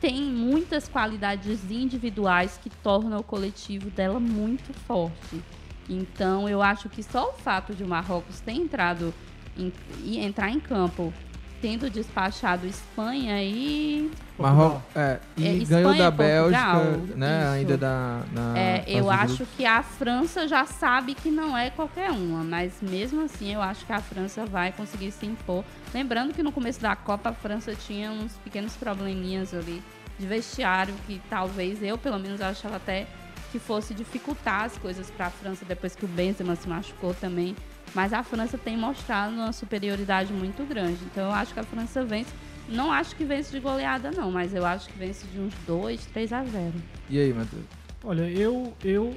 [0.00, 5.42] tem muitas qualidades individuais que tornam o coletivo dela muito forte.
[5.88, 9.12] Então, eu acho que só o fato de o Marrocos ter entrado
[9.58, 9.72] em,
[10.04, 11.12] e entrar em campo
[11.60, 14.10] tendo despachado Espanha e.
[14.38, 14.80] Marrocos.
[14.94, 16.82] É, e é, ganhou da Bélgica,
[17.16, 17.40] né?
[17.40, 17.52] Isso.
[17.52, 18.22] Ainda da.
[18.32, 22.74] Na é, eu acho que a França já sabe que não é qualquer uma, mas
[22.80, 25.64] mesmo assim eu acho que a França vai conseguir se impor.
[25.92, 29.82] Lembrando que no começo da Copa a França tinha uns pequenos probleminhas ali
[30.18, 33.06] de vestiário que talvez eu, pelo menos, achava até
[33.50, 37.56] que fosse dificultar as coisas para a França depois que o Benzema se machucou também.
[37.94, 40.98] Mas a França tem mostrado uma superioridade muito grande.
[41.04, 42.30] Então eu acho que a França vence.
[42.68, 46.04] Não acho que vence de goleada, não, mas eu acho que vence de uns 2,
[46.06, 46.74] 3 a 0.
[47.08, 47.64] E aí, Matheus?
[48.04, 49.16] Olha, eu, eu.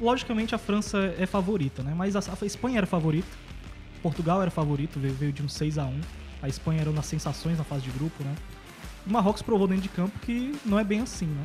[0.00, 1.94] Logicamente a França é favorita, né?
[1.96, 3.28] Mas a, a Espanha era favorita.
[4.02, 6.00] Portugal era favorito, veio, veio de um 6 a 1
[6.42, 8.34] A Espanha era nas sensações na fase de grupo, né?
[9.06, 11.44] O Marrocos provou dentro de campo que não é bem assim, né?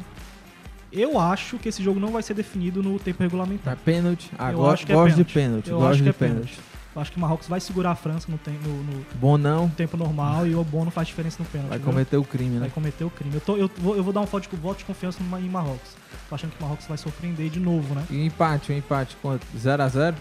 [0.91, 3.73] Eu acho que esse jogo não vai ser definido no tempo regulamentar.
[3.73, 4.31] É pênalti?
[4.37, 5.27] Ah, eu acho que é gosto pênalti.
[5.27, 5.69] de pênalti.
[5.69, 6.55] Eu gosto acho que é pênalti.
[6.55, 6.69] pênalti.
[6.95, 9.67] Eu acho que o Marrocos vai segurar a França no, tempo, no, no, Bom não.
[9.67, 11.69] no tempo normal e o bom não faz diferença no pênalti.
[11.69, 12.61] Vai cometer o crime, né?
[12.61, 13.35] Vai cometer o crime.
[13.35, 15.95] Eu, tô, eu, vou, eu vou dar um de, voto de confiança em Marrocos.
[16.27, 18.03] Tô achando que o Marrocos vai surpreender de novo, né?
[18.09, 19.45] E empate, um empate quanto?
[19.55, 20.15] 0x0?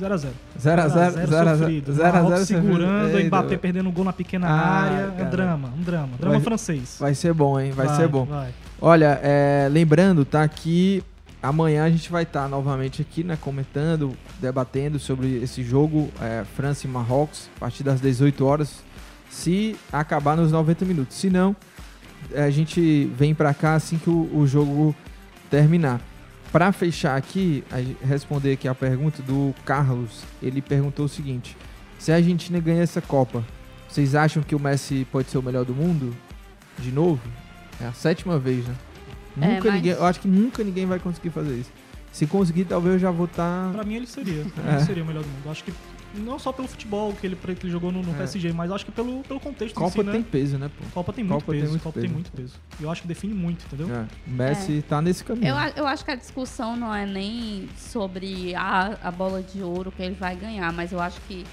[0.00, 0.30] 0x0.
[0.58, 1.82] 0x0, 0x0.
[1.82, 5.10] 0x0 segurando, o Mbappé perdendo um gol na pequena ah, área.
[5.12, 5.22] Cara.
[5.22, 6.16] É drama, um drama.
[6.18, 6.96] Drama vai, francês.
[7.00, 7.72] Vai ser bom, hein?
[7.72, 8.24] Vai, vai ser bom.
[8.26, 8.52] Vai.
[8.84, 11.04] Olha, é, lembrando, tá aqui.
[11.40, 13.38] Amanhã a gente vai estar tá novamente aqui, né?
[13.40, 18.82] Comentando, debatendo sobre esse jogo é, França e Marrocos, a partir das 18 horas.
[19.30, 21.16] Se acabar nos 90 minutos.
[21.16, 21.54] Se não,
[22.34, 24.96] a gente vem para cá assim que o, o jogo
[25.48, 26.00] terminar.
[26.50, 27.62] Para fechar aqui,
[28.02, 31.56] responder aqui a pergunta do Carlos, ele perguntou o seguinte:
[32.00, 33.44] se a Argentina ganha essa Copa,
[33.88, 36.12] vocês acham que o Messi pode ser o melhor do mundo?
[36.80, 37.20] De novo?
[37.82, 38.74] É a sétima vez, né?
[39.40, 39.74] É, nunca mas...
[39.74, 41.70] ninguém, eu acho que nunca ninguém vai conseguir fazer isso.
[42.12, 43.66] Se conseguir, talvez eu já vou estar.
[43.66, 43.72] Tá...
[43.72, 44.44] Pra mim, ele seria.
[44.64, 44.76] É.
[44.76, 45.50] Ele seria o melhor do mundo.
[45.50, 45.72] Acho que
[46.14, 48.18] não só pelo futebol que ele, que ele jogou no, no é.
[48.18, 50.12] PSG, mas acho que pelo, pelo contexto Copa si, né?
[50.12, 50.84] tem peso, né, pô?
[50.92, 51.62] Copa tem muito Copa peso.
[51.62, 52.06] Tem muito Copa peso.
[52.06, 52.54] tem muito peso.
[52.78, 53.88] E eu acho que define muito, entendeu?
[53.94, 54.06] É.
[54.26, 54.82] Messi é.
[54.82, 55.48] tá nesse caminho.
[55.48, 59.90] Eu, eu acho que a discussão não é nem sobre a, a bola de ouro
[59.90, 61.46] que ele vai ganhar, mas eu acho que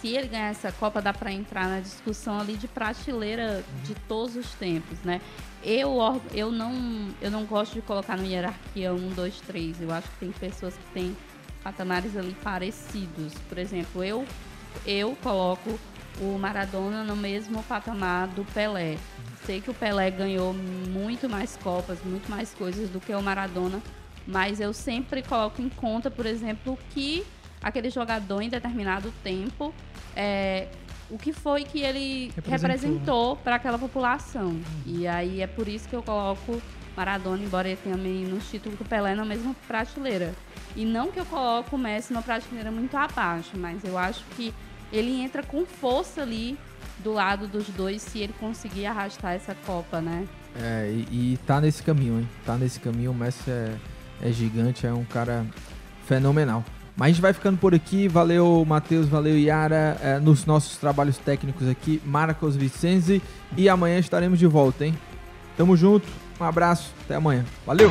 [0.00, 4.36] se ele ganhar essa Copa, dá para entrar na discussão ali de prateleira de todos
[4.36, 5.20] os tempos, né?
[5.62, 5.98] Eu,
[6.32, 6.72] eu, não,
[7.20, 9.80] eu não gosto de colocar no hierarquia 1, 2, 3.
[9.82, 11.16] Eu acho que tem pessoas que têm
[11.62, 13.34] patamares ali parecidos.
[13.48, 14.24] Por exemplo, eu,
[14.86, 15.78] eu coloco
[16.20, 18.96] o Maradona no mesmo patamar do Pelé.
[19.44, 23.80] Sei que o Pelé ganhou muito mais Copas, muito mais coisas do que o Maradona,
[24.26, 27.24] mas eu sempre coloco em conta, por exemplo, que
[27.62, 29.74] aquele jogador em determinado tempo
[30.14, 30.68] é,
[31.10, 34.48] o que foi que ele representou, representou para aquela população.
[34.48, 34.62] Uhum.
[34.84, 36.60] E aí é por isso que eu coloco
[36.96, 40.34] Maradona, embora ele tenha menos título que o Pelé, na mesma prateleira.
[40.74, 44.52] E não que eu coloco o Messi numa prateleira muito abaixo, mas eu acho que
[44.92, 46.58] ele entra com força ali
[46.98, 50.26] do lado dos dois se ele conseguir arrastar essa Copa, né?
[50.60, 52.28] É, e, e tá nesse caminho, hein?
[52.44, 53.12] Tá nesse caminho.
[53.12, 53.76] O Messi é,
[54.20, 55.46] é gigante, é um cara
[56.04, 56.64] fenomenal.
[56.98, 58.08] Mas a gente vai ficando por aqui.
[58.08, 63.22] Valeu, Matheus, valeu, Yara, é, nos nossos trabalhos técnicos aqui, Marcos Vicenzi.
[63.56, 64.98] E amanhã estaremos de volta, hein?
[65.56, 66.08] Tamo junto,
[66.40, 67.44] um abraço, até amanhã.
[67.64, 67.88] Valeu!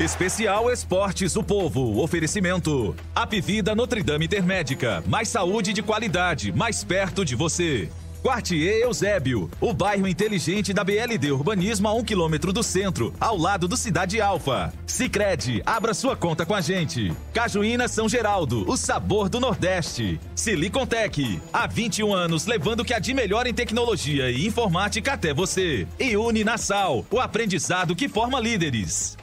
[0.00, 2.02] Especial Esportes do Povo.
[2.02, 2.96] Oferecimento.
[3.14, 5.04] Apivida Notre Dame Intermédica.
[5.06, 7.88] Mais saúde de qualidade, mais perto de você.
[8.22, 13.66] Quartier Eusébio, o bairro inteligente da BLD Urbanismo a um quilômetro do centro, ao lado
[13.66, 14.72] do Cidade Alfa.
[14.86, 17.12] Sicredi, abra sua conta com a gente.
[17.34, 20.20] Cajuína São Geraldo, o sabor do Nordeste.
[20.36, 25.34] Silicontec, há 21 anos levando o que há de melhor em tecnologia e informática até
[25.34, 25.88] você.
[25.98, 29.16] E Uninasal, o aprendizado que forma líderes.